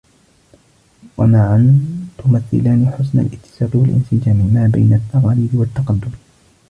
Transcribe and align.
ومعاً 1.17 1.79
تمثلان 2.17 2.87
حسن 2.97 3.19
الاتساق 3.19 3.75
والانسجام 3.75 4.35
ما 4.53 4.67
بين 4.73 4.93
التقاليد 4.93 5.55
والتقدم. 5.55 6.11